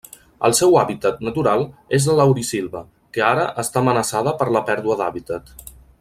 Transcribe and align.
El 0.47 0.53
seu 0.59 0.77
hàbitat 0.83 1.19
natural 1.27 1.65
és 1.99 2.07
la 2.11 2.15
laurisilva, 2.21 2.81
que 3.17 3.25
ara 3.29 3.45
està 3.65 3.83
amenaçada 3.85 4.33
per 4.41 4.49
la 4.57 4.67
pèrdua 4.71 4.97
d'hàbitat. 5.03 5.55